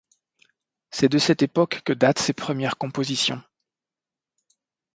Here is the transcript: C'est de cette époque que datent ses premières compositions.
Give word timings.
C'est 0.89 1.09
de 1.09 1.19
cette 1.19 1.43
époque 1.43 1.83
que 1.85 1.93
datent 1.93 2.17
ses 2.17 2.33
premières 2.33 2.79
compositions. 2.79 3.39